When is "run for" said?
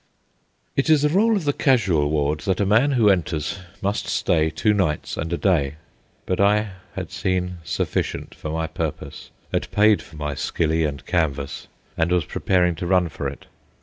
12.87-13.27